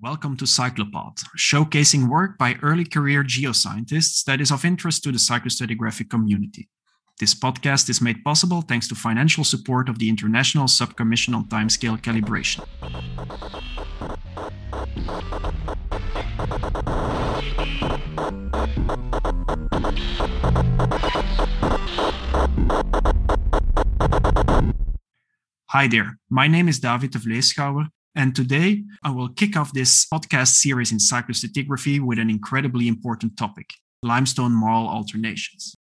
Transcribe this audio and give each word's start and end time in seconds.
Welcome 0.00 0.36
to 0.36 0.44
Cyclopod, 0.44 1.24
showcasing 1.36 2.08
work 2.08 2.38
by 2.38 2.54
early 2.62 2.84
career 2.84 3.24
geoscientists 3.24 4.22
that 4.26 4.40
is 4.40 4.52
of 4.52 4.64
interest 4.64 5.02
to 5.02 5.10
the 5.10 5.18
cyclostratigraphic 5.18 6.08
community. 6.08 6.68
This 7.18 7.34
podcast 7.34 7.88
is 7.88 8.00
made 8.00 8.22
possible 8.22 8.60
thanks 8.60 8.86
to 8.88 8.94
financial 8.94 9.42
support 9.42 9.88
of 9.88 9.98
the 9.98 10.08
International 10.08 10.66
Subcommission 10.66 11.34
on 11.34 11.48
Timescale 11.48 12.00
Calibration. 12.00 12.64
Hi 25.70 25.88
there, 25.88 26.18
my 26.30 26.46
name 26.46 26.68
is 26.68 26.78
David 26.78 27.10
de 27.10 27.18
Vleeschouwer, 27.18 27.88
and 28.18 28.34
today 28.34 28.82
I 29.04 29.12
will 29.12 29.28
kick 29.28 29.56
off 29.56 29.72
this 29.72 30.04
podcast 30.12 30.48
series 30.48 30.90
in 30.90 30.98
cyclostratigraphy 30.98 32.00
with 32.00 32.18
an 32.18 32.28
incredibly 32.28 32.88
important 32.88 33.36
topic 33.38 33.74
limestone 34.02 34.52
marl 34.52 34.88
alternations. 34.88 35.74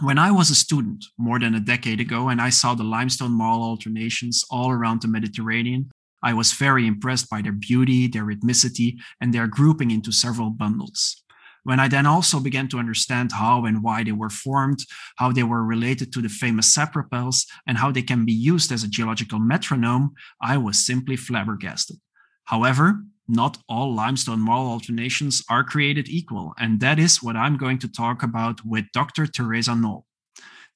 When 0.00 0.18
I 0.18 0.30
was 0.32 0.50
a 0.50 0.54
student 0.54 1.06
more 1.18 1.38
than 1.38 1.54
a 1.54 1.60
decade 1.60 1.98
ago 1.98 2.28
and 2.28 2.42
I 2.42 2.50
saw 2.50 2.74
the 2.74 2.84
limestone 2.84 3.32
marl 3.32 3.62
alternations 3.62 4.44
all 4.50 4.70
around 4.70 5.00
the 5.00 5.08
Mediterranean, 5.08 5.90
I 6.22 6.34
was 6.34 6.52
very 6.52 6.86
impressed 6.86 7.30
by 7.30 7.40
their 7.40 7.52
beauty, 7.52 8.06
their 8.06 8.24
rhythmicity, 8.24 8.98
and 9.20 9.32
their 9.32 9.46
grouping 9.46 9.90
into 9.90 10.12
several 10.12 10.50
bundles. 10.50 11.21
When 11.64 11.78
I 11.78 11.88
then 11.88 12.06
also 12.06 12.40
began 12.40 12.68
to 12.68 12.78
understand 12.78 13.32
how 13.32 13.64
and 13.64 13.82
why 13.82 14.02
they 14.02 14.12
were 14.12 14.30
formed, 14.30 14.80
how 15.16 15.30
they 15.30 15.44
were 15.44 15.64
related 15.64 16.12
to 16.12 16.20
the 16.20 16.28
famous 16.28 16.74
sapropels, 16.74 17.46
and 17.66 17.78
how 17.78 17.92
they 17.92 18.02
can 18.02 18.24
be 18.24 18.32
used 18.32 18.72
as 18.72 18.82
a 18.82 18.88
geological 18.88 19.38
metronome, 19.38 20.14
I 20.40 20.56
was 20.56 20.84
simply 20.84 21.16
flabbergasted. 21.16 21.98
However, 22.44 23.04
not 23.28 23.58
all 23.68 23.94
limestone 23.94 24.40
marl 24.40 24.66
alternations 24.66 25.42
are 25.48 25.62
created 25.62 26.08
equal, 26.08 26.52
and 26.58 26.80
that 26.80 26.98
is 26.98 27.22
what 27.22 27.36
I'm 27.36 27.56
going 27.56 27.78
to 27.78 27.88
talk 27.88 28.22
about 28.22 28.64
with 28.64 28.86
Dr. 28.92 29.26
Theresa 29.26 29.72
Nohl. 29.72 30.04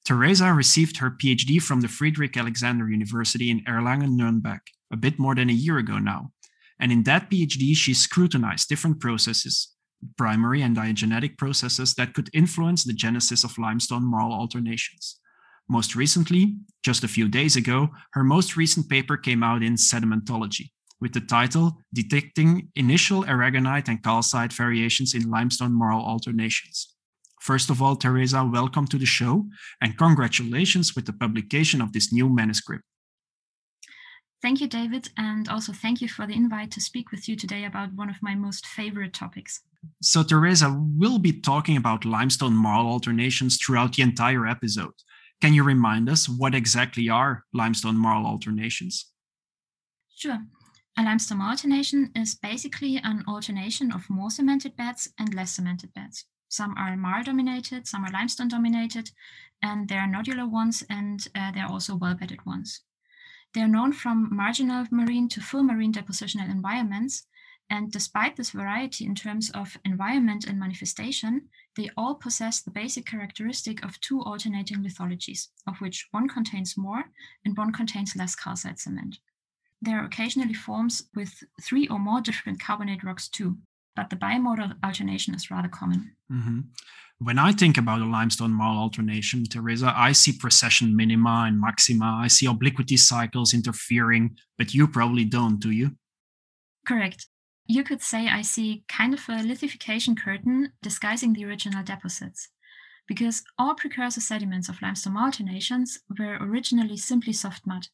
Theresa 0.05 0.53
received 0.53 0.97
her 0.97 1.11
PhD 1.11 1.61
from 1.61 1.81
the 1.81 1.89
Friedrich 1.89 2.37
Alexander 2.37 2.89
University 2.89 3.51
in 3.51 3.59
Erlangen-Nuremberg 3.65 4.61
a 4.89 4.95
bit 4.95 5.19
more 5.19 5.35
than 5.35 5.49
a 5.49 5.53
year 5.53 5.77
ago 5.77 5.97
now. 5.97 6.31
And 6.79 6.91
in 6.91 7.03
that 7.03 7.29
PhD, 7.29 7.75
she 7.75 7.93
scrutinized 7.93 8.69
different 8.69 9.01
processes, 9.01 9.75
primary 10.17 10.61
and 10.61 10.75
diagenetic 10.75 11.37
processes 11.37 11.93
that 11.95 12.13
could 12.13 12.29
influence 12.33 12.83
the 12.83 12.93
genesis 12.93 13.43
of 13.43 13.57
limestone 13.57 14.03
marl 14.03 14.31
alternations. 14.31 15.19
Most 15.69 15.95
recently, 15.95 16.55
just 16.83 17.03
a 17.03 17.07
few 17.07 17.27
days 17.27 17.55
ago, 17.55 17.89
her 18.13 18.23
most 18.23 18.55
recent 18.55 18.89
paper 18.89 19.17
came 19.17 19.43
out 19.43 19.63
in 19.63 19.75
Sedimentology 19.75 20.69
with 21.01 21.13
the 21.13 21.21
title 21.21 21.77
Detecting 21.93 22.69
Initial 22.75 23.23
Aragonite 23.23 23.87
and 23.87 24.01
Calcite 24.01 24.53
Variations 24.53 25.13
in 25.13 25.29
Limestone 25.29 25.77
Marl 25.77 26.01
Alternations. 26.01 26.95
First 27.41 27.69
of 27.69 27.81
all, 27.81 27.95
Theresa, 27.95 28.43
welcome 28.43 28.87
to 28.87 28.97
the 28.97 29.05
show 29.05 29.45
and 29.81 29.97
congratulations 29.97 30.95
with 30.95 31.05
the 31.05 31.13
publication 31.13 31.81
of 31.81 31.93
this 31.93 32.11
new 32.11 32.29
manuscript. 32.29 32.83
Thank 34.41 34.61
you, 34.61 34.67
David, 34.67 35.09
and 35.17 35.49
also 35.49 35.73
thank 35.73 35.99
you 35.99 36.07
for 36.07 36.27
the 36.27 36.35
invite 36.35 36.71
to 36.71 36.81
speak 36.81 37.11
with 37.11 37.27
you 37.27 37.35
today 37.35 37.65
about 37.65 37.93
one 37.95 38.09
of 38.09 38.21
my 38.21 38.35
most 38.35 38.67
favorite 38.67 39.13
topics. 39.13 39.61
So, 40.01 40.21
Theresa, 40.21 40.75
we'll 40.77 41.17
be 41.17 41.41
talking 41.41 41.75
about 41.75 42.05
limestone 42.05 42.53
marl 42.53 42.87
alternations 42.87 43.57
throughout 43.57 43.93
the 43.93 44.03
entire 44.03 44.45
episode. 44.45 44.93
Can 45.41 45.53
you 45.53 45.63
remind 45.63 46.09
us 46.09 46.29
what 46.29 46.53
exactly 46.53 47.09
are 47.09 47.45
limestone 47.53 47.97
marl 47.97 48.25
alternations? 48.25 49.11
Sure. 50.15 50.39
A 50.97 51.03
limestone 51.03 51.41
alternation 51.41 52.11
is 52.15 52.35
basically 52.35 52.97
an 52.97 53.23
alternation 53.27 53.91
of 53.91 54.09
more 54.09 54.31
cemented 54.31 54.75
beds 54.75 55.09
and 55.19 55.33
less 55.33 55.51
cemented 55.51 55.93
beds. 55.93 56.25
Some 56.49 56.75
are 56.77 56.95
marl 56.95 57.23
dominated, 57.23 57.87
some 57.87 58.03
are 58.03 58.11
limestone 58.11 58.47
dominated, 58.47 59.11
and 59.61 59.87
there 59.87 59.99
are 59.99 60.07
nodular 60.07 60.49
ones 60.49 60.83
and 60.89 61.27
uh, 61.35 61.51
there 61.51 61.65
are 61.65 61.71
also 61.71 61.95
well 61.95 62.15
bedded 62.15 62.45
ones. 62.45 62.81
They 63.57 63.63
are 63.63 63.67
known 63.67 63.91
from 63.91 64.29
marginal 64.31 64.85
marine 64.91 65.27
to 65.29 65.41
full 65.41 65.63
marine 65.63 65.91
depositional 65.91 66.47
environments. 66.47 67.25
And 67.71 67.91
despite 67.91 68.35
this 68.35 68.51
variety 68.51 69.03
in 69.03 69.15
terms 69.15 69.49
of 69.49 69.79
environment 69.83 70.45
and 70.45 70.59
manifestation, 70.59 71.49
they 71.75 71.89
all 71.97 72.13
possess 72.13 72.61
the 72.61 72.69
basic 72.69 73.07
characteristic 73.07 73.83
of 73.83 73.99
two 73.99 74.21
alternating 74.21 74.83
lithologies, 74.83 75.47
of 75.65 75.81
which 75.81 76.07
one 76.11 76.29
contains 76.29 76.77
more 76.77 77.05
and 77.45 77.57
one 77.57 77.73
contains 77.73 78.15
less 78.15 78.35
calcite 78.35 78.77
cement. 78.77 79.17
There 79.81 79.99
are 79.99 80.05
occasionally 80.05 80.53
forms 80.53 81.09
with 81.15 81.43
three 81.59 81.87
or 81.87 81.97
more 81.97 82.21
different 82.21 82.59
carbonate 82.59 83.03
rocks 83.03 83.27
too, 83.27 83.57
but 83.97 84.11
the 84.11 84.15
bimodal 84.15 84.75
alternation 84.85 85.33
is 85.33 85.49
rather 85.51 85.67
common. 85.67 86.11
Mm-hmm. 86.31 86.59
When 87.19 87.39
I 87.39 87.51
think 87.51 87.79
about 87.79 88.01
a 88.01 88.05
limestone 88.05 88.51
marl 88.51 88.77
alternation, 88.77 89.43
Theresa, 89.43 89.91
I 89.95 90.11
see 90.11 90.37
precession 90.37 90.95
minima 90.95 91.45
and 91.47 91.59
maxima. 91.59 92.19
I 92.23 92.27
see 92.27 92.45
obliquity 92.45 92.95
cycles 92.95 93.55
interfering, 93.55 94.37
but 94.55 94.75
you 94.75 94.87
probably 94.87 95.25
don't, 95.25 95.59
do 95.59 95.71
you? 95.71 95.97
Correct. 96.87 97.25
You 97.65 97.83
could 97.83 98.03
say 98.03 98.29
I 98.29 98.43
see 98.43 98.83
kind 98.87 99.15
of 99.15 99.21
a 99.27 99.41
lithification 99.41 100.15
curtain 100.15 100.73
disguising 100.83 101.33
the 101.33 101.45
original 101.45 101.83
deposits. 101.83 102.49
Because 103.07 103.43
all 103.57 103.73
precursor 103.73 104.21
sediments 104.21 104.69
of 104.69 104.81
limestone 104.81 105.17
alternations 105.17 105.99
were 106.19 106.37
originally 106.39 106.97
simply 106.97 107.33
soft 107.33 107.65
mud. 107.65 107.87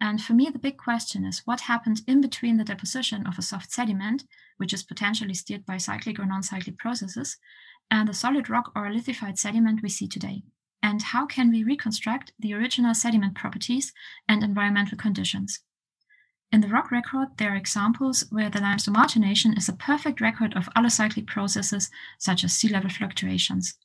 And 0.00 0.22
for 0.22 0.32
me, 0.32 0.48
the 0.48 0.58
big 0.58 0.78
question 0.78 1.24
is 1.26 1.46
what 1.46 1.62
happened 1.62 2.00
in 2.06 2.20
between 2.22 2.56
the 2.56 2.64
deposition 2.64 3.26
of 3.26 3.38
a 3.38 3.42
soft 3.42 3.70
sediment, 3.70 4.24
which 4.56 4.72
is 4.72 4.82
potentially 4.82 5.34
steered 5.34 5.66
by 5.66 5.76
cyclic 5.76 6.18
or 6.18 6.24
non 6.24 6.42
cyclic 6.42 6.78
processes, 6.78 7.36
and 7.90 8.08
the 8.08 8.14
solid 8.14 8.48
rock 8.48 8.72
or 8.74 8.90
lithified 8.90 9.38
sediment 9.38 9.82
we 9.82 9.90
see 9.90 10.08
today? 10.08 10.42
And 10.82 11.02
how 11.02 11.26
can 11.26 11.50
we 11.50 11.62
reconstruct 11.62 12.32
the 12.38 12.54
original 12.54 12.94
sediment 12.94 13.34
properties 13.34 13.92
and 14.26 14.42
environmental 14.42 14.96
conditions? 14.96 15.60
In 16.50 16.62
the 16.62 16.68
rock 16.68 16.90
record, 16.90 17.28
there 17.36 17.52
are 17.52 17.56
examples 17.56 18.24
where 18.30 18.50
the 18.50 18.60
limestone 18.60 18.96
alternation 18.96 19.52
is 19.56 19.68
a 19.68 19.74
perfect 19.74 20.20
record 20.20 20.56
of 20.56 20.68
allocyclic 20.74 21.26
processes 21.26 21.90
such 22.18 22.42
as 22.42 22.54
sea 22.54 22.68
level 22.68 22.90
fluctuations. 22.90 23.76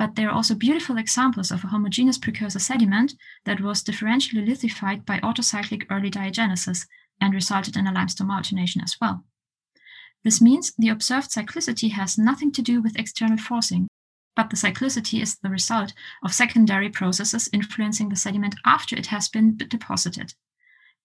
But 0.00 0.14
there 0.14 0.30
are 0.30 0.34
also 0.34 0.54
beautiful 0.54 0.96
examples 0.96 1.50
of 1.50 1.62
a 1.62 1.66
homogeneous 1.66 2.16
precursor 2.16 2.58
sediment 2.58 3.12
that 3.44 3.60
was 3.60 3.84
differentially 3.84 4.46
lithified 4.46 5.04
by 5.04 5.20
autocyclic 5.20 5.84
early 5.90 6.10
diagenesis 6.10 6.86
and 7.20 7.34
resulted 7.34 7.76
in 7.76 7.86
a 7.86 7.92
limestone 7.92 8.30
alternation 8.30 8.80
as 8.80 8.96
well. 8.98 9.26
This 10.24 10.40
means 10.40 10.72
the 10.78 10.88
observed 10.88 11.30
cyclicity 11.30 11.90
has 11.90 12.16
nothing 12.16 12.50
to 12.52 12.62
do 12.62 12.80
with 12.80 12.98
external 12.98 13.36
forcing, 13.36 13.88
but 14.34 14.48
the 14.48 14.56
cyclicity 14.56 15.20
is 15.20 15.36
the 15.36 15.50
result 15.50 15.92
of 16.24 16.32
secondary 16.32 16.88
processes 16.88 17.50
influencing 17.52 18.08
the 18.08 18.16
sediment 18.16 18.54
after 18.64 18.96
it 18.96 19.08
has 19.08 19.28
been 19.28 19.58
deposited. 19.58 20.32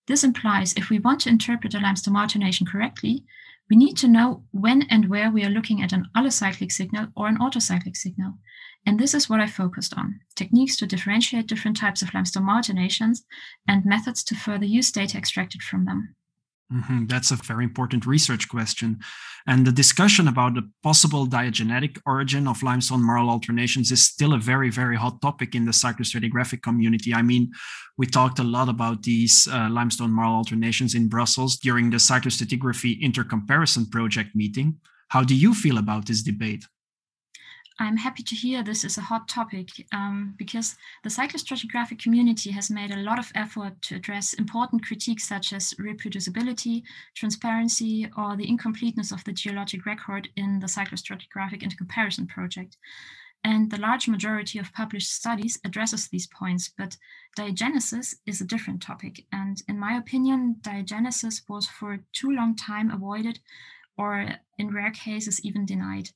This 0.07 0.23
implies 0.23 0.71
if 0.71 0.89
we 0.89 0.99
want 0.99 1.19
to 1.21 1.29
interpret 1.29 1.73
a 1.73 1.81
limestone 1.81 2.15
alternation 2.15 2.65
correctly, 2.65 3.25
we 3.69 3.75
need 3.75 3.97
to 3.97 4.07
know 4.07 4.43
when 4.51 4.83
and 4.83 5.09
where 5.09 5.31
we 5.31 5.43
are 5.43 5.49
looking 5.49 5.81
at 5.81 5.93
an 5.93 6.07
allocyclic 6.15 6.71
signal 6.71 7.07
or 7.15 7.27
an 7.27 7.37
autocyclic 7.39 7.95
signal. 7.95 8.33
And 8.85 8.99
this 8.99 9.13
is 9.15 9.29
what 9.29 9.39
I 9.39 9.47
focused 9.47 9.97
on 9.97 10.19
techniques 10.35 10.77
to 10.77 10.85
differentiate 10.85 11.47
different 11.47 11.77
types 11.77 12.01
of 12.01 12.13
limestone 12.13 12.47
alternations 12.49 13.25
and 13.67 13.85
methods 13.85 14.23
to 14.25 14.35
further 14.35 14.65
use 14.65 14.91
data 14.91 15.17
extracted 15.17 15.63
from 15.63 15.85
them. 15.85 16.15
Mm-hmm. 16.73 17.05
That's 17.05 17.29
a 17.29 17.35
very 17.35 17.63
important 17.63 18.05
research 18.07 18.49
question. 18.49 18.99
And 19.45 19.67
the 19.67 19.71
discussion 19.71 20.27
about 20.27 20.55
the 20.55 20.67
possible 20.81 21.27
diagenetic 21.27 21.99
origin 22.07 22.47
of 22.47 22.63
limestone 22.63 23.03
marl 23.03 23.29
alternations 23.29 23.91
is 23.91 24.03
still 24.03 24.33
a 24.33 24.39
very, 24.39 24.71
very 24.71 24.95
hot 24.95 25.21
topic 25.21 25.53
in 25.53 25.65
the 25.65 25.71
cyclostratigraphic 25.71 26.63
community. 26.63 27.13
I 27.13 27.21
mean, 27.21 27.51
we 27.97 28.07
talked 28.07 28.39
a 28.39 28.43
lot 28.43 28.67
about 28.67 29.03
these 29.03 29.47
uh, 29.51 29.69
limestone 29.69 30.11
marl 30.11 30.33
alternations 30.33 30.95
in 30.95 31.07
Brussels 31.07 31.57
during 31.57 31.91
the 31.91 31.97
cyclostratigraphy 31.97 32.99
intercomparison 32.99 33.89
project 33.91 34.35
meeting. 34.35 34.77
How 35.09 35.23
do 35.23 35.35
you 35.35 35.53
feel 35.53 35.77
about 35.77 36.07
this 36.07 36.23
debate? 36.23 36.65
I'm 37.77 37.97
happy 37.97 38.23
to 38.23 38.35
hear 38.35 38.63
this 38.63 38.85
is 38.85 38.97
a 38.97 39.01
hot 39.01 39.27
topic 39.27 39.69
um, 39.91 40.33
because 40.37 40.75
the 41.03 41.09
cyclostratigraphic 41.09 41.99
community 41.99 42.51
has 42.51 42.71
made 42.71 42.91
a 42.91 43.01
lot 43.01 43.19
of 43.19 43.33
effort 43.35 43.81
to 43.83 43.95
address 43.95 44.33
important 44.33 44.85
critiques 44.85 45.27
such 45.27 45.51
as 45.51 45.73
reproducibility, 45.73 46.83
transparency, 47.15 48.09
or 48.17 48.37
the 48.37 48.47
incompleteness 48.47 49.11
of 49.11 49.25
the 49.25 49.33
geologic 49.33 49.85
record 49.85 50.29
in 50.37 50.59
the 50.59 50.67
cyclostratigraphic 50.67 51.61
intercomparison 51.61 52.29
project. 52.29 52.77
And 53.43 53.69
the 53.69 53.77
large 53.77 54.07
majority 54.07 54.57
of 54.57 54.73
published 54.73 55.11
studies 55.11 55.59
addresses 55.65 56.07
these 56.07 56.27
points, 56.27 56.71
but 56.77 56.95
diagenesis 57.37 58.15
is 58.25 58.39
a 58.39 58.45
different 58.45 58.81
topic. 58.81 59.25
And 59.33 59.61
in 59.67 59.77
my 59.77 59.97
opinion, 59.97 60.55
diagenesis 60.61 61.41
was 61.49 61.67
for 61.67 61.99
too 62.13 62.31
long 62.31 62.55
time 62.55 62.89
avoided 62.89 63.39
or 63.97 64.39
in 64.57 64.73
rare 64.73 64.91
cases 64.91 65.41
even 65.43 65.65
denied. 65.65 66.09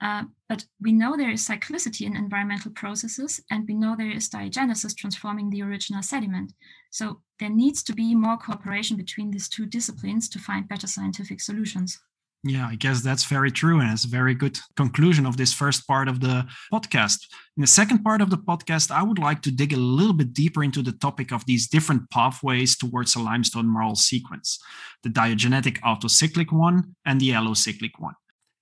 Uh, 0.00 0.24
but 0.48 0.64
we 0.80 0.92
know 0.92 1.16
there 1.16 1.30
is 1.30 1.46
cyclicity 1.46 2.06
in 2.06 2.16
environmental 2.16 2.70
processes, 2.70 3.40
and 3.50 3.66
we 3.66 3.74
know 3.74 3.96
there 3.96 4.10
is 4.10 4.28
diagenesis 4.28 4.96
transforming 4.96 5.50
the 5.50 5.62
original 5.62 6.02
sediment. 6.02 6.52
So 6.90 7.20
there 7.40 7.50
needs 7.50 7.82
to 7.84 7.92
be 7.92 8.14
more 8.14 8.36
cooperation 8.36 8.96
between 8.96 9.30
these 9.30 9.48
two 9.48 9.66
disciplines 9.66 10.28
to 10.30 10.38
find 10.38 10.68
better 10.68 10.86
scientific 10.86 11.40
solutions. 11.40 11.98
Yeah, 12.44 12.68
I 12.68 12.76
guess 12.76 13.02
that's 13.02 13.24
very 13.24 13.50
true. 13.50 13.80
And 13.80 13.90
it's 13.90 14.04
a 14.04 14.08
very 14.08 14.32
good 14.32 14.58
conclusion 14.76 15.26
of 15.26 15.36
this 15.36 15.52
first 15.52 15.86
part 15.88 16.06
of 16.06 16.20
the 16.20 16.46
podcast. 16.72 17.18
In 17.56 17.62
the 17.62 17.66
second 17.66 18.04
part 18.04 18.20
of 18.20 18.30
the 18.30 18.38
podcast, 18.38 18.92
I 18.92 19.02
would 19.02 19.18
like 19.18 19.42
to 19.42 19.50
dig 19.50 19.72
a 19.72 19.76
little 19.76 20.12
bit 20.12 20.32
deeper 20.32 20.62
into 20.62 20.80
the 20.80 20.92
topic 20.92 21.32
of 21.32 21.44
these 21.46 21.66
different 21.66 22.08
pathways 22.10 22.76
towards 22.76 23.16
a 23.16 23.20
limestone 23.20 23.66
marl 23.66 23.96
sequence 23.96 24.58
the 25.02 25.08
diagenetic 25.08 25.78
autocyclic 25.80 26.52
one 26.52 26.94
and 27.04 27.20
the 27.20 27.30
allocyclic 27.30 27.92
one. 27.98 28.14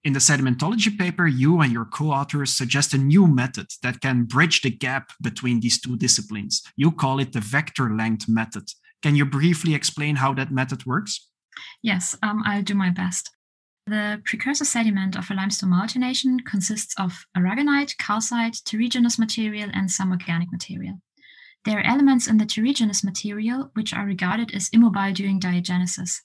In 0.05 0.13
the 0.13 0.21
sedimentology 0.21 0.97
paper, 0.97 1.27
you 1.27 1.61
and 1.61 1.73
your 1.73 1.85
co 1.85 2.11
authors 2.11 2.53
suggest 2.53 2.95
a 2.95 2.99
new 2.99 3.27
method 3.27 3.67
that 3.83 4.01
can 4.01 4.25
bridge 4.25 4.63
the 4.63 4.71
gap 4.71 5.11
between 5.21 5.61
these 5.61 5.81
two 5.81 5.97
disciplines. 5.97 6.63
You 6.77 6.93
call 6.93 7.19
it 7.19 7.33
the 7.33 7.41
vector 7.41 7.95
length 7.95 8.29
method. 8.29 8.71
Can 9.03 9.17
you 9.17 9.25
briefly 9.25 9.75
explain 9.75 10.17
how 10.17 10.33
that 10.35 10.53
method 10.53 10.87
works? 10.87 11.29
Yes, 11.83 12.17
um, 12.23 12.43
I'll 12.47 12.63
do 12.63 12.75
my 12.75 12.91
best. 12.91 13.31
The 13.87 14.21
precursor 14.25 14.65
sediment 14.65 15.17
of 15.17 15.31
a 15.31 15.35
limestone 15.35 15.71
marl 15.71 15.83
alternation 15.83 16.41
consists 16.41 16.93
of 16.99 17.25
aragonite, 17.37 17.97
calcite, 17.99 18.61
terrigenous 18.65 19.17
material, 19.19 19.71
and 19.73 19.91
some 19.91 20.11
organic 20.11 20.51
material. 20.51 21.01
There 21.65 21.79
are 21.79 21.87
elements 21.87 22.27
in 22.27 22.39
the 22.39 22.47
terrigenous 22.47 23.05
material 23.05 23.71
which 23.75 23.93
are 23.93 24.05
regarded 24.05 24.53
as 24.55 24.69
immobile 24.73 25.13
during 25.13 25.41
diagenesis, 25.41 26.21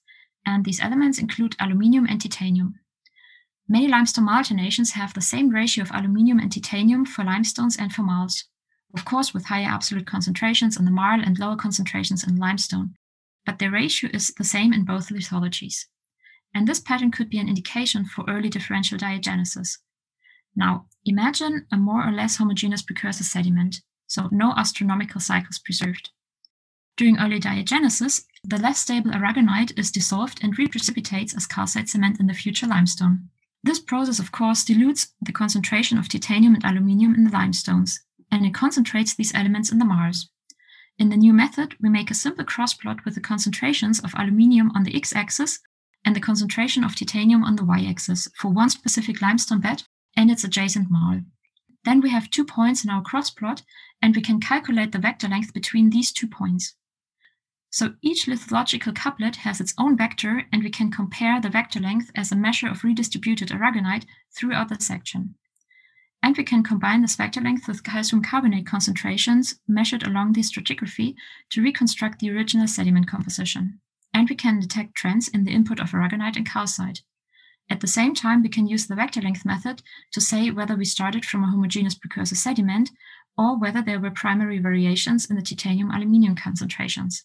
and 0.45 0.65
these 0.65 0.81
elements 0.81 1.19
include 1.19 1.56
aluminium 1.59 2.07
and 2.07 2.19
titanium. 2.19 2.79
Many 3.71 3.88
limestone 3.88 4.25
marl 4.25 4.39
alternations 4.39 4.91
have 4.91 5.13
the 5.13 5.21
same 5.21 5.47
ratio 5.47 5.83
of 5.83 5.91
aluminium 5.91 6.39
and 6.39 6.51
titanium 6.51 7.06
for 7.06 7.23
limestones 7.23 7.77
and 7.77 7.94
for 7.94 8.01
marls, 8.01 8.44
of 8.94 9.06
course 9.06 9.33
with 9.33 9.45
higher 9.45 9.69
absolute 9.69 10.06
concentrations 10.06 10.75
in 10.75 10.83
the 10.83 10.91
marl 10.91 11.21
and 11.23 11.39
lower 11.39 11.56
concentrations 11.56 12.21
in 12.21 12.35
limestone, 12.35 12.95
but 13.45 13.59
the 13.59 13.71
ratio 13.71 14.09
is 14.13 14.33
the 14.33 14.44
same 14.44 14.73
in 14.73 14.83
both 14.83 15.07
lithologies. 15.07 15.85
And 16.53 16.68
this 16.68 16.81
pattern 16.81 17.12
could 17.12 17.29
be 17.29 17.38
an 17.39 17.47
indication 17.47 18.03
for 18.03 18.25
early 18.27 18.50
differential 18.50 18.97
diagenesis. 18.97 19.77
Now, 20.53 20.88
imagine 21.06 21.65
a 21.71 21.77
more 21.77 22.06
or 22.06 22.12
less 22.12 22.35
homogeneous 22.35 22.81
precursor 22.81 23.24
sediment, 23.24 23.77
so 24.06 24.27
no 24.33 24.53
astronomical 24.57 25.21
cycles 25.21 25.59
preserved. 25.59 26.09
During 26.97 27.17
early 27.19 27.39
diagenesis, 27.39 28.25
the 28.44 28.59
less 28.59 28.81
stable 28.81 29.12
aragonite 29.12 29.79
is 29.79 29.91
dissolved 29.91 30.44
and 30.44 30.57
reprecipitates 30.57 31.33
as 31.33 31.47
calcite 31.47 31.88
cement 31.88 32.19
in 32.19 32.27
the 32.27 32.33
future 32.33 32.67
limestone. 32.67 33.29
This 33.63 33.80
process, 33.80 34.19
of 34.19 34.31
course, 34.31 34.66
dilutes 34.66 35.13
the 35.22 35.31
concentration 35.31 35.98
of 35.98 36.10
titanium 36.10 36.56
and 36.56 36.66
aluminium 36.66 37.13
in 37.13 37.25
the 37.25 37.31
limestones, 37.31 38.00
and 38.31 38.46
it 38.46 38.54
concentrates 38.54 39.13
these 39.13 39.34
elements 39.36 39.72
in 39.72 39.78
the 39.78 39.86
marls. 39.86 40.30
In 40.98 41.10
the 41.10 41.18
new 41.18 41.34
method, 41.34 41.75
we 41.80 41.90
make 41.90 42.10
a 42.10 42.16
simple 42.16 42.46
cross 42.46 42.74
plot 42.74 43.06
with 43.06 43.16
the 43.16 43.22
concentrations 43.22 44.00
of 44.00 44.13
aluminium 44.16 44.72
on 44.75 44.84
the 44.84 44.96
x 44.96 45.16
axis 45.16 45.60
and 46.04 46.16
the 46.16 46.19
concentration 46.19 46.84
of 46.84 46.96
titanium 46.96 47.44
on 47.44 47.56
the 47.56 47.66
y 47.66 47.86
axis 47.88 48.28
for 48.36 48.50
one 48.50 48.69
specific 48.69 49.22
limestone 49.22 49.62
bed 49.62 49.84
and 50.18 50.31
its 50.31 50.44
adjacent 50.44 50.90
marl. 50.90 51.22
Then 51.86 52.02
we 52.02 52.10
have 52.10 52.30
two 52.30 52.46
points 52.46 52.84
in 52.84 52.90
our 52.90 53.02
cross 53.02 53.30
plot, 53.30 53.63
and 54.02 54.16
we 54.16 54.22
can 54.22 54.40
calculate 54.40 54.92
the 54.92 55.00
vector 55.00 55.28
length 55.28 55.54
between 55.54 55.90
these 55.90 56.12
two 56.12 56.28
points. 56.28 56.75
So 57.73 57.95
each 58.01 58.25
lithological 58.25 58.94
couplet 58.94 59.38
has 59.38 59.62
its 59.62 59.73
own 59.77 59.95
vector, 59.95 60.44
and 60.51 60.62
we 60.62 60.69
can 60.69 60.91
compare 60.91 61.39
the 61.39 61.50
vector 61.50 61.79
length 61.79 62.12
as 62.15 62.29
a 62.29 62.35
measure 62.35 62.68
of 62.68 62.83
redistributed 62.83 63.47
aragonite 63.47 64.06
throughout 64.35 64.68
the 64.68 64.79
section. 64.79 65.35
And 66.21 66.35
we 66.35 66.44
can 66.44 66.63
combine 66.63 67.01
this 67.01 67.15
vector 67.15 67.39
length 67.39 67.69
with 67.69 67.85
calcium 67.85 68.21
carbonate 68.21 68.68
concentrations 68.68 69.56
measured 69.69 70.03
along 70.03 70.33
the 70.33 70.41
stratigraphy 70.41 71.15
to 71.51 71.63
reconstruct 71.63 72.19
the 72.19 72.29
original 72.29 72.68
sediment 72.68 73.07
composition. 73.07 73.79
And 74.13 74.29
we 74.29 74.35
can 74.35 74.59
detect 74.59 74.95
trends 74.95 75.29
in 75.29 75.45
the 75.45 75.53
input 75.53 75.79
of 75.79 75.91
aragonite 75.91 76.35
and 76.35 76.45
calcite. 76.45 77.01
At 77.69 77.79
the 77.79 77.88
same 77.88 78.13
time, 78.13 78.44
we 78.44 78.50
can 78.50 78.67
use 78.67 78.88
the 78.88 78.95
vector 78.95 79.21
length 79.21 79.45
method 79.45 79.81
to 80.12 80.19
say 80.19 80.51
whether 80.51 80.75
we 80.75 80.83
started 80.83 81.24
from 81.24 81.45
a 81.45 81.50
homogeneous 81.50 81.95
precursor 81.95 82.35
sediment 82.35 82.91
or 83.38 83.57
whether 83.57 83.81
there 83.81 84.00
were 84.00 84.12
primary 84.12 84.59
variations 84.59 85.25
in 85.25 85.38
the 85.38 85.41
titanium 85.41 85.89
aluminium 85.89 86.35
concentrations. 86.35 87.24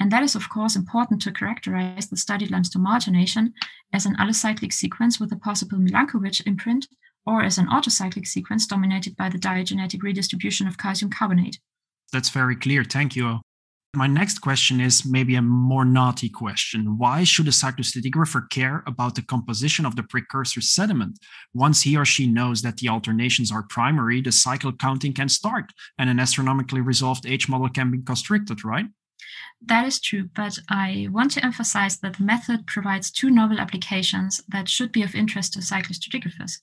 And 0.00 0.10
that 0.10 0.22
is, 0.22 0.34
of 0.34 0.48
course, 0.48 0.76
important 0.76 1.20
to 1.22 1.32
characterize 1.32 2.08
the 2.08 2.16
studied 2.16 2.50
limestone 2.50 2.82
marl 2.82 2.94
alternation 2.94 3.52
as 3.92 4.06
an 4.06 4.16
allocyclic 4.16 4.72
sequence 4.72 5.20
with 5.20 5.30
a 5.30 5.36
possible 5.36 5.78
Milankovitch 5.78 6.46
imprint 6.46 6.88
or 7.26 7.42
as 7.42 7.58
an 7.58 7.68
autocyclic 7.68 8.26
sequence 8.26 8.66
dominated 8.66 9.14
by 9.14 9.28
the 9.28 9.38
diagenetic 9.38 10.02
redistribution 10.02 10.66
of 10.66 10.78
calcium 10.78 11.10
carbonate. 11.10 11.60
That's 12.12 12.30
very 12.30 12.56
clear. 12.56 12.82
Thank 12.82 13.14
you. 13.14 13.40
My 13.94 14.06
next 14.06 14.38
question 14.38 14.80
is 14.80 15.04
maybe 15.04 15.34
a 15.34 15.42
more 15.42 15.84
naughty 15.84 16.28
question. 16.28 16.96
Why 16.96 17.24
should 17.24 17.48
a 17.48 17.50
cyclostratigrapher 17.50 18.48
care 18.48 18.84
about 18.86 19.16
the 19.16 19.22
composition 19.22 19.84
of 19.84 19.96
the 19.96 20.04
precursor 20.04 20.60
sediment? 20.60 21.18
Once 21.52 21.82
he 21.82 21.96
or 21.96 22.04
she 22.04 22.28
knows 22.28 22.62
that 22.62 22.76
the 22.76 22.88
alternations 22.88 23.50
are 23.50 23.64
primary, 23.64 24.22
the 24.22 24.30
cycle 24.30 24.72
counting 24.72 25.12
can 25.12 25.28
start 25.28 25.72
and 25.98 26.08
an 26.08 26.20
astronomically 26.20 26.80
resolved 26.80 27.26
age 27.26 27.48
model 27.48 27.68
can 27.68 27.90
be 27.90 27.98
constructed, 28.00 28.64
right? 28.64 28.86
That 29.60 29.86
is 29.86 30.00
true, 30.00 30.30
but 30.34 30.58
I 30.68 31.08
want 31.10 31.32
to 31.32 31.44
emphasize 31.44 31.98
that 31.98 32.16
the 32.16 32.24
method 32.24 32.66
provides 32.66 33.10
two 33.10 33.30
novel 33.30 33.60
applications 33.60 34.40
that 34.48 34.68
should 34.68 34.92
be 34.92 35.02
of 35.02 35.14
interest 35.14 35.52
to 35.54 35.60
cyclostratigraphers. 35.60 36.60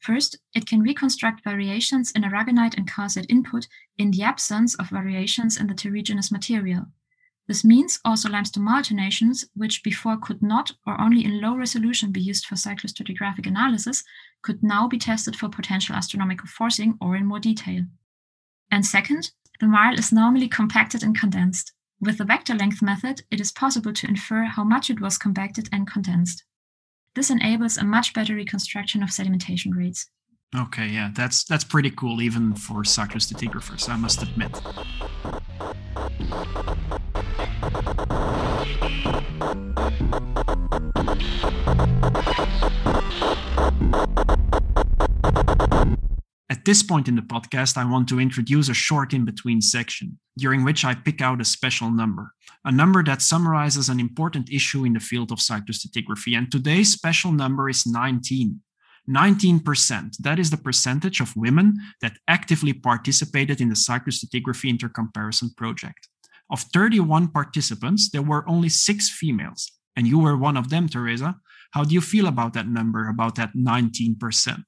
First, 0.00 0.38
it 0.54 0.66
can 0.66 0.82
reconstruct 0.82 1.44
variations 1.44 2.10
in 2.10 2.22
aragonite 2.22 2.76
and 2.76 2.90
calcite 2.90 3.26
input 3.28 3.68
in 3.98 4.10
the 4.10 4.24
absence 4.24 4.74
of 4.74 4.88
variations 4.88 5.56
in 5.56 5.68
the 5.68 5.74
terrigenous 5.74 6.32
material. 6.32 6.86
This 7.46 7.64
means 7.64 8.00
also 8.04 8.28
limestone 8.28 8.68
alternations, 8.68 9.44
which 9.54 9.82
before 9.82 10.16
could 10.16 10.42
not 10.42 10.72
or 10.86 11.00
only 11.00 11.24
in 11.24 11.40
low 11.40 11.56
resolution 11.56 12.12
be 12.12 12.20
used 12.20 12.46
for 12.46 12.54
cyclostratigraphic 12.54 13.46
analysis, 13.46 14.04
could 14.42 14.62
now 14.62 14.88
be 14.88 14.98
tested 14.98 15.36
for 15.36 15.48
potential 15.48 15.94
astronomical 15.94 16.48
forcing 16.48 16.96
or 17.00 17.14
in 17.14 17.26
more 17.26 17.40
detail. 17.40 17.84
And 18.70 18.86
second, 18.86 19.30
the 19.60 19.68
marl 19.68 19.98
is 19.98 20.12
normally 20.12 20.48
compacted 20.48 21.02
and 21.02 21.18
condensed. 21.18 21.72
With 22.02 22.18
the 22.18 22.24
vector 22.24 22.56
length 22.56 22.82
method, 22.82 23.22
it 23.30 23.40
is 23.40 23.52
possible 23.52 23.92
to 23.92 24.08
infer 24.08 24.42
how 24.42 24.64
much 24.64 24.90
it 24.90 25.00
was 25.00 25.16
compacted 25.16 25.68
and 25.70 25.86
condensed. 25.86 26.42
This 27.14 27.30
enables 27.30 27.76
a 27.76 27.84
much 27.84 28.12
better 28.12 28.34
reconstruction 28.34 29.04
of 29.04 29.10
sedimentation 29.10 29.72
rates. 29.72 30.10
Okay, 30.52 30.88
yeah, 30.88 31.12
that's 31.14 31.44
that's 31.44 31.62
pretty 31.62 31.90
cool 31.90 32.20
even 32.20 32.56
for 32.56 32.82
cyclostratigraphers, 32.82 33.88
I 33.88 33.94
must 33.94 34.20
admit. 34.20 34.50
At 46.50 46.64
this 46.64 46.82
point 46.82 47.06
in 47.06 47.14
the 47.14 47.22
podcast, 47.22 47.76
I 47.76 47.88
want 47.88 48.08
to 48.08 48.18
introduce 48.18 48.68
a 48.68 48.74
short 48.74 49.14
in 49.14 49.24
between 49.24 49.60
section, 49.60 50.18
during 50.36 50.64
which 50.64 50.84
I 50.84 50.94
pick 50.94 51.20
out 51.20 51.40
a 51.40 51.44
special 51.44 51.90
number, 51.90 52.32
a 52.64 52.72
number 52.72 53.02
that 53.04 53.22
summarizes 53.22 53.88
an 53.88 54.00
important 54.00 54.50
issue 54.50 54.84
in 54.84 54.94
the 54.94 55.00
field 55.00 55.30
of 55.32 55.38
cyclostratigraphy. 55.38 56.36
And 56.36 56.50
today's 56.50 56.92
special 56.92 57.32
number 57.32 57.68
is 57.68 57.86
19. 57.86 58.60
19%, 59.10 60.16
that 60.18 60.38
is 60.38 60.50
the 60.50 60.56
percentage 60.56 61.20
of 61.20 61.36
women 61.36 61.74
that 62.00 62.18
actively 62.28 62.72
participated 62.72 63.60
in 63.60 63.68
the 63.68 63.74
cyclostratigraphy 63.74 64.78
intercomparison 64.78 65.54
project. 65.56 66.08
Of 66.50 66.60
31 66.72 67.28
participants, 67.28 68.10
there 68.10 68.22
were 68.22 68.48
only 68.48 68.68
six 68.68 69.10
females, 69.10 69.72
and 69.96 70.06
you 70.06 70.18
were 70.18 70.36
one 70.36 70.56
of 70.56 70.70
them, 70.70 70.88
Theresa. 70.88 71.36
How 71.72 71.84
do 71.84 71.94
you 71.94 72.00
feel 72.00 72.26
about 72.26 72.52
that 72.52 72.68
number, 72.68 73.08
about 73.08 73.34
that 73.36 73.54
19%? 73.56 74.62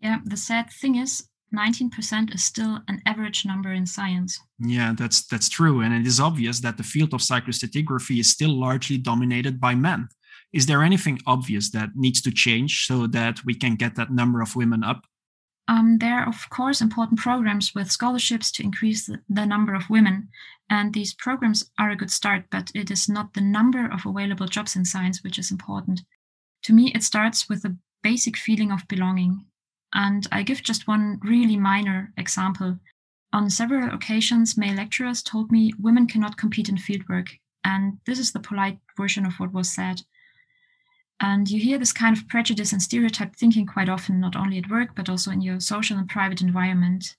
Yeah, 0.00 0.18
the 0.24 0.36
sad 0.36 0.70
thing 0.70 0.96
is 0.96 1.28
19% 1.56 2.34
is 2.34 2.44
still 2.44 2.80
an 2.88 3.00
average 3.06 3.44
number 3.44 3.72
in 3.72 3.86
science. 3.86 4.40
Yeah, 4.58 4.94
that's 4.96 5.26
that's 5.26 5.48
true 5.48 5.80
and 5.80 5.94
it 5.94 6.06
is 6.06 6.20
obvious 6.20 6.60
that 6.60 6.76
the 6.76 6.82
field 6.82 7.14
of 7.14 7.20
cyclostratigraphy 7.20 8.20
is 8.20 8.30
still 8.30 8.58
largely 8.58 8.98
dominated 8.98 9.60
by 9.60 9.74
men. 9.74 10.08
Is 10.52 10.66
there 10.66 10.82
anything 10.82 11.20
obvious 11.26 11.70
that 11.70 11.90
needs 11.96 12.22
to 12.22 12.30
change 12.30 12.86
so 12.86 13.06
that 13.08 13.44
we 13.44 13.54
can 13.54 13.74
get 13.74 13.96
that 13.96 14.12
number 14.12 14.40
of 14.40 14.54
women 14.54 14.84
up? 14.84 15.04
Um, 15.66 15.98
there 15.98 16.18
are, 16.18 16.28
of 16.28 16.48
course, 16.50 16.80
important 16.80 17.18
programs 17.18 17.74
with 17.74 17.90
scholarships 17.90 18.52
to 18.52 18.62
increase 18.62 19.06
the, 19.06 19.20
the 19.28 19.46
number 19.46 19.74
of 19.74 19.88
women. 19.88 20.28
And 20.70 20.92
these 20.92 21.14
programs 21.14 21.70
are 21.78 21.90
a 21.90 21.96
good 21.96 22.10
start, 22.10 22.44
but 22.50 22.70
it 22.74 22.90
is 22.90 23.08
not 23.08 23.34
the 23.34 23.40
number 23.40 23.90
of 23.90 24.06
available 24.06 24.46
jobs 24.46 24.76
in 24.76 24.84
science 24.84 25.22
which 25.22 25.38
is 25.38 25.50
important. 25.50 26.02
To 26.64 26.72
me, 26.72 26.92
it 26.94 27.02
starts 27.02 27.48
with 27.48 27.64
a 27.64 27.76
basic 28.02 28.36
feeling 28.36 28.70
of 28.70 28.86
belonging. 28.88 29.46
And 29.94 30.26
I 30.32 30.42
give 30.42 30.62
just 30.62 30.88
one 30.88 31.20
really 31.22 31.56
minor 31.56 32.12
example. 32.16 32.78
On 33.32 33.48
several 33.48 33.94
occasions, 33.94 34.56
male 34.56 34.74
lecturers 34.74 35.22
told 35.22 35.52
me 35.52 35.72
women 35.78 36.06
cannot 36.06 36.36
compete 36.36 36.68
in 36.68 36.76
fieldwork. 36.76 37.28
And 37.64 37.98
this 38.04 38.18
is 38.18 38.32
the 38.32 38.40
polite 38.40 38.78
version 38.96 39.24
of 39.24 39.34
what 39.34 39.52
was 39.52 39.72
said. 39.72 40.02
And 41.20 41.48
you 41.48 41.60
hear 41.60 41.78
this 41.78 41.92
kind 41.92 42.16
of 42.16 42.28
prejudice 42.28 42.72
and 42.72 42.82
stereotype 42.82 43.36
thinking 43.36 43.66
quite 43.66 43.88
often, 43.88 44.20
not 44.20 44.36
only 44.36 44.58
at 44.58 44.68
work, 44.68 44.90
but 44.94 45.08
also 45.08 45.30
in 45.30 45.40
your 45.40 45.60
social 45.60 45.96
and 45.96 46.08
private 46.08 46.40
environment. 46.40 47.16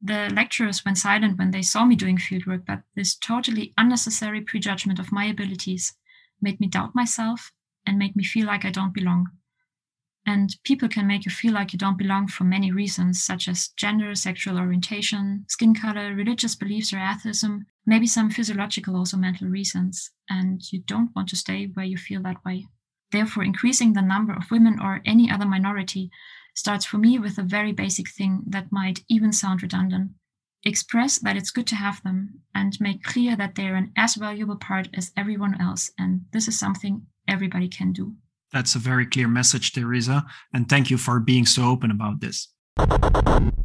The 0.00 0.30
lecturers 0.34 0.84
went 0.84 0.96
silent 0.96 1.38
when 1.38 1.50
they 1.50 1.62
saw 1.62 1.84
me 1.84 1.96
doing 1.96 2.16
fieldwork, 2.16 2.64
but 2.66 2.82
this 2.94 3.14
totally 3.14 3.74
unnecessary 3.76 4.40
prejudgment 4.40 4.98
of 4.98 5.12
my 5.12 5.26
abilities 5.26 5.94
made 6.40 6.60
me 6.60 6.68
doubt 6.68 6.94
myself 6.94 7.52
and 7.84 7.98
made 7.98 8.16
me 8.16 8.24
feel 8.24 8.46
like 8.46 8.64
I 8.64 8.70
don't 8.70 8.94
belong. 8.94 9.28
And 10.26 10.54
people 10.64 10.88
can 10.88 11.06
make 11.06 11.24
you 11.24 11.30
feel 11.30 11.52
like 11.52 11.72
you 11.72 11.78
don't 11.78 11.98
belong 11.98 12.28
for 12.28 12.44
many 12.44 12.70
reasons, 12.70 13.22
such 13.22 13.48
as 13.48 13.68
gender, 13.68 14.14
sexual 14.14 14.58
orientation, 14.58 15.44
skin 15.48 15.74
color, 15.74 16.14
religious 16.14 16.54
beliefs, 16.54 16.92
or 16.92 16.98
atheism, 16.98 17.66
maybe 17.86 18.06
some 18.06 18.30
physiological, 18.30 18.96
also 18.96 19.16
mental 19.16 19.48
reasons. 19.48 20.10
And 20.28 20.60
you 20.70 20.82
don't 20.86 21.10
want 21.16 21.28
to 21.30 21.36
stay 21.36 21.70
where 21.72 21.86
you 21.86 21.96
feel 21.96 22.22
that 22.22 22.44
way. 22.44 22.66
Therefore, 23.10 23.42
increasing 23.42 23.92
the 23.92 24.02
number 24.02 24.32
of 24.32 24.50
women 24.50 24.78
or 24.80 25.00
any 25.04 25.30
other 25.30 25.46
minority 25.46 26.10
starts 26.54 26.84
for 26.84 26.98
me 26.98 27.18
with 27.18 27.38
a 27.38 27.42
very 27.42 27.72
basic 27.72 28.08
thing 28.10 28.42
that 28.46 28.70
might 28.70 29.02
even 29.08 29.32
sound 29.32 29.62
redundant. 29.62 30.12
Express 30.62 31.18
that 31.18 31.36
it's 31.36 31.50
good 31.50 31.66
to 31.68 31.76
have 31.76 32.02
them 32.02 32.40
and 32.54 32.78
make 32.80 33.02
clear 33.02 33.34
that 33.34 33.54
they're 33.54 33.76
an 33.76 33.92
as 33.96 34.14
valuable 34.14 34.56
part 34.56 34.88
as 34.94 35.12
everyone 35.16 35.60
else. 35.60 35.90
And 35.98 36.26
this 36.32 36.46
is 36.46 36.58
something 36.58 37.06
everybody 37.26 37.68
can 37.68 37.92
do. 37.92 38.14
That's 38.52 38.74
a 38.74 38.78
very 38.78 39.06
clear 39.06 39.28
message, 39.28 39.72
Theresa, 39.72 40.24
and 40.52 40.68
thank 40.68 40.90
you 40.90 40.98
for 40.98 41.20
being 41.20 41.46
so 41.46 41.64
open 41.64 41.90
about 41.90 42.20
this. 42.20 42.48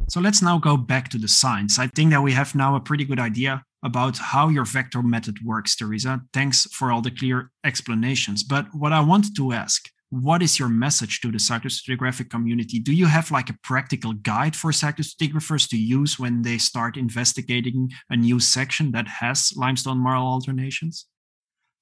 So 0.09 0.19
let's 0.19 0.41
now 0.41 0.59
go 0.59 0.77
back 0.77 1.09
to 1.09 1.17
the 1.17 1.27
science. 1.27 1.79
I 1.79 1.87
think 1.87 2.11
that 2.11 2.21
we 2.21 2.33
have 2.33 2.53
now 2.53 2.75
a 2.75 2.79
pretty 2.79 3.05
good 3.05 3.19
idea 3.19 3.63
about 3.83 4.17
how 4.17 4.49
your 4.49 4.65
vector 4.65 5.01
method 5.01 5.37
works, 5.43 5.75
Theresa. 5.75 6.21
Thanks 6.33 6.65
for 6.71 6.91
all 6.91 7.01
the 7.01 7.11
clear 7.11 7.51
explanations. 7.63 8.43
But 8.43 8.67
what 8.73 8.93
I 8.93 8.99
wanted 8.99 9.35
to 9.37 9.53
ask, 9.53 9.89
what 10.09 10.43
is 10.43 10.59
your 10.59 10.69
message 10.69 11.19
to 11.21 11.31
the 11.31 11.39
cyclostratigraphic 11.39 12.29
community? 12.29 12.79
Do 12.79 12.93
you 12.93 13.07
have 13.07 13.31
like 13.31 13.49
a 13.49 13.57
practical 13.63 14.13
guide 14.13 14.55
for 14.55 14.71
cyclostratigraphers 14.71 15.67
to 15.69 15.77
use 15.77 16.19
when 16.19 16.43
they 16.43 16.57
start 16.57 16.97
investigating 16.97 17.91
a 18.09 18.15
new 18.15 18.39
section 18.39 18.91
that 18.91 19.07
has 19.07 19.51
limestone 19.55 19.97
marl 19.97 20.25
alternations? 20.25 21.07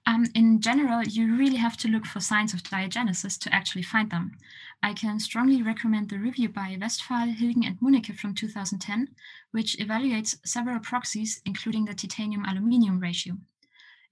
Um, 0.05 0.27
in 0.35 0.59
general, 0.59 1.01
you 1.03 1.33
really 1.35 1.55
have 1.55 1.77
to 1.77 1.87
look 1.87 2.05
for 2.05 2.19
signs 2.19 2.53
of 2.53 2.61
diagenesis 2.61 3.39
to 3.39 3.55
actually 3.55 3.83
find 3.83 4.09
them. 4.09 4.37
I 4.81 4.93
can 4.93 5.17
strongly 5.19 5.61
recommend 5.61 6.09
the 6.09 6.19
review 6.19 6.49
by 6.49 6.77
Westphal, 6.79 7.33
Hilgen, 7.33 7.65
and 7.65 7.79
Munnecke 7.79 8.17
from 8.17 8.35
2010, 8.35 9.15
which 9.51 9.77
evaluates 9.77 10.35
several 10.45 10.79
proxies, 10.79 11.41
including 11.45 11.85
the 11.85 11.93
titanium 11.93 12.43
aluminium 12.43 12.99
ratio. 12.99 13.37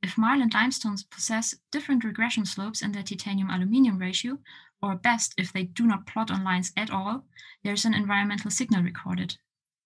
If 0.01 0.17
marl 0.17 0.41
and 0.41 0.53
limestones 0.53 1.03
possess 1.03 1.55
different 1.71 2.05
regression 2.05 2.45
slopes 2.45 2.81
in 2.81 2.93
their 2.93 3.03
titanium 3.03 3.49
aluminium 3.49 3.97
ratio, 3.97 4.39
or 4.81 4.95
best, 4.95 5.33
if 5.37 5.51
they 5.51 5.63
do 5.63 5.85
not 5.85 6.07
plot 6.07 6.31
on 6.31 6.43
lines 6.43 6.71
at 6.77 6.89
all, 6.89 7.25
there's 7.63 7.83
an 7.83 7.93
environmental 7.93 8.49
signal 8.49 8.81
recorded. 8.81 9.37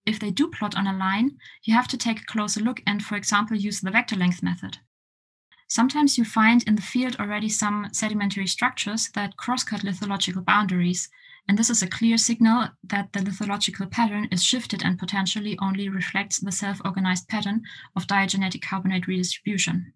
If 0.06 0.20
they 0.20 0.30
do 0.30 0.50
plot 0.50 0.78
on 0.78 0.86
a 0.86 0.96
line, 0.96 1.40
you 1.64 1.74
have 1.74 1.88
to 1.88 1.98
take 1.98 2.22
a 2.22 2.26
closer 2.26 2.62
look 2.62 2.84
and, 2.86 3.04
for 3.04 3.16
example, 3.16 3.58
use 3.58 3.82
the 3.82 3.90
vector 3.90 4.16
length 4.16 4.44
method. 4.44 4.78
Sometimes 5.68 6.18
you 6.18 6.26
find 6.26 6.64
in 6.64 6.76
the 6.76 6.82
field 6.82 7.16
already 7.20 7.50
some 7.50 7.90
sedimentary 7.92 8.48
structures 8.48 9.10
that 9.16 9.36
crosscut 9.38 9.82
lithological 9.82 10.46
boundaries, 10.46 11.10
and 11.48 11.58
this 11.58 11.70
is 11.70 11.82
a 11.82 11.88
clear 11.88 12.18
signal 12.18 12.70
that 12.84 13.14
the 13.14 13.20
lithological 13.20 13.90
pattern 13.90 14.28
is 14.32 14.44
shifted 14.44 14.84
and 14.84 15.00
potentially 15.00 15.58
only 15.62 15.90
reflects 15.90 16.40
the 16.40 16.52
self-organized 16.52 17.28
pattern 17.28 17.62
of 17.96 18.08
diagenetic 18.08 18.62
carbonate 18.62 19.08
redistribution. 19.08 19.94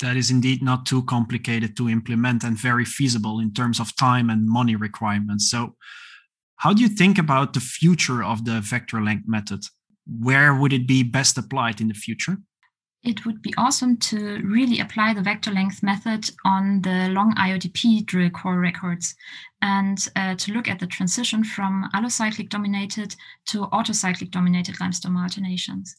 That 0.00 0.16
is 0.16 0.30
indeed 0.30 0.62
not 0.62 0.86
too 0.86 1.02
complicated 1.02 1.76
to 1.76 1.88
implement 1.88 2.42
and 2.42 2.56
very 2.56 2.84
feasible 2.84 3.38
in 3.40 3.52
terms 3.52 3.80
of 3.80 3.94
time 3.96 4.30
and 4.30 4.48
money 4.48 4.76
requirements. 4.76 5.50
So, 5.50 5.76
how 6.56 6.72
do 6.72 6.82
you 6.82 6.88
think 6.88 7.18
about 7.18 7.52
the 7.52 7.60
future 7.60 8.22
of 8.22 8.44
the 8.44 8.60
vector 8.60 9.02
length 9.02 9.26
method? 9.26 9.64
Where 10.06 10.54
would 10.54 10.72
it 10.72 10.86
be 10.86 11.02
best 11.02 11.36
applied 11.36 11.80
in 11.80 11.88
the 11.88 11.94
future? 11.94 12.38
It 13.02 13.24
would 13.24 13.40
be 13.40 13.54
awesome 13.56 13.96
to 13.96 14.40
really 14.44 14.78
apply 14.78 15.14
the 15.14 15.22
vector 15.22 15.50
length 15.50 15.82
method 15.82 16.30
on 16.44 16.82
the 16.82 17.08
long 17.10 17.34
IODP 17.34 18.04
drill 18.04 18.28
core 18.28 18.60
records 18.60 19.14
and 19.62 20.08
uh, 20.16 20.34
to 20.34 20.52
look 20.52 20.68
at 20.68 20.78
the 20.78 20.86
transition 20.86 21.42
from 21.42 21.88
allocyclic 21.94 22.50
dominated 22.50 23.16
to 23.46 23.66
autocyclic 23.68 24.30
dominated 24.30 24.78
limestone 24.80 25.16
alternations. 25.16 25.96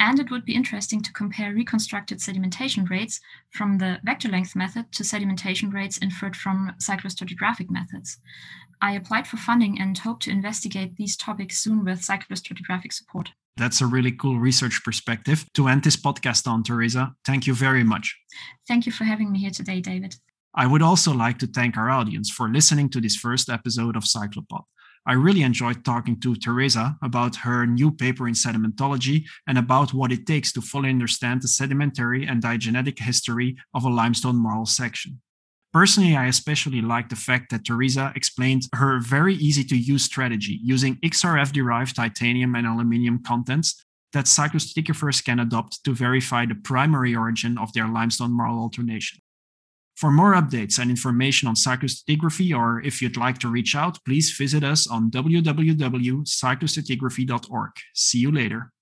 And 0.00 0.18
it 0.18 0.28
would 0.30 0.44
be 0.44 0.56
interesting 0.56 1.02
to 1.02 1.12
compare 1.12 1.54
reconstructed 1.54 2.18
sedimentation 2.18 2.90
rates 2.90 3.20
from 3.50 3.78
the 3.78 4.00
vector 4.02 4.28
length 4.28 4.56
method 4.56 4.90
to 4.92 5.04
sedimentation 5.04 5.72
rates 5.72 5.98
inferred 5.98 6.36
from 6.36 6.74
cyclostratigraphic 6.80 7.70
methods. 7.70 8.18
I 8.82 8.92
applied 8.92 9.28
for 9.28 9.36
funding 9.36 9.80
and 9.80 9.96
hope 9.96 10.18
to 10.22 10.30
investigate 10.30 10.96
these 10.96 11.16
topics 11.16 11.58
soon 11.58 11.84
with 11.84 12.00
cyclostratigraphic 12.00 12.92
support. 12.92 13.30
That's 13.56 13.80
a 13.80 13.86
really 13.86 14.10
cool 14.10 14.38
research 14.38 14.82
perspective 14.84 15.44
to 15.54 15.68
end 15.68 15.84
this 15.84 15.96
podcast 15.96 16.46
on, 16.48 16.64
Theresa. 16.64 17.14
Thank 17.24 17.46
you 17.46 17.54
very 17.54 17.84
much. 17.84 18.16
Thank 18.66 18.84
you 18.86 18.92
for 18.92 19.04
having 19.04 19.30
me 19.30 19.38
here 19.38 19.50
today, 19.50 19.80
David. 19.80 20.16
I 20.56 20.66
would 20.66 20.82
also 20.82 21.12
like 21.12 21.38
to 21.38 21.46
thank 21.46 21.76
our 21.76 21.90
audience 21.90 22.30
for 22.30 22.48
listening 22.48 22.88
to 22.90 23.00
this 23.00 23.16
first 23.16 23.48
episode 23.48 23.96
of 23.96 24.04
Cyclopod. 24.04 24.64
I 25.06 25.12
really 25.12 25.42
enjoyed 25.42 25.84
talking 25.84 26.18
to 26.20 26.34
Theresa 26.34 26.96
about 27.02 27.36
her 27.36 27.66
new 27.66 27.90
paper 27.90 28.26
in 28.26 28.34
sedimentology 28.34 29.24
and 29.46 29.58
about 29.58 29.92
what 29.92 30.12
it 30.12 30.26
takes 30.26 30.50
to 30.52 30.62
fully 30.62 30.88
understand 30.88 31.42
the 31.42 31.48
sedimentary 31.48 32.26
and 32.26 32.42
diagenetic 32.42 32.98
history 32.98 33.56
of 33.74 33.84
a 33.84 33.90
limestone 33.90 34.36
marl 34.36 34.64
section. 34.64 35.20
Personally, 35.74 36.16
I 36.16 36.26
especially 36.26 36.80
like 36.80 37.08
the 37.08 37.16
fact 37.16 37.50
that 37.50 37.64
Theresa 37.64 38.12
explained 38.14 38.68
her 38.74 39.00
very 39.00 39.34
easy 39.34 39.64
to 39.64 39.76
use 39.76 40.04
strategy 40.04 40.60
using 40.62 40.94
XRF 41.04 41.50
derived 41.50 41.96
titanium 41.96 42.54
and 42.54 42.64
aluminium 42.64 43.24
contents 43.24 43.84
that 44.12 44.26
cyclostratigraphers 44.26 45.24
can 45.24 45.40
adopt 45.40 45.82
to 45.84 45.92
verify 45.92 46.46
the 46.46 46.54
primary 46.54 47.16
origin 47.16 47.58
of 47.58 47.72
their 47.72 47.88
limestone 47.88 48.30
marl 48.30 48.56
alternation. 48.56 49.20
For 49.96 50.12
more 50.12 50.34
updates 50.34 50.78
and 50.78 50.90
information 50.90 51.48
on 51.48 51.56
cyclostratigraphy, 51.56 52.56
or 52.56 52.80
if 52.82 53.02
you'd 53.02 53.16
like 53.16 53.38
to 53.38 53.48
reach 53.48 53.74
out, 53.74 53.98
please 54.04 54.30
visit 54.30 54.62
us 54.62 54.86
on 54.86 55.10
www.cyclostratigraphy.org. 55.10 57.70
See 57.94 58.18
you 58.18 58.30
later. 58.30 58.73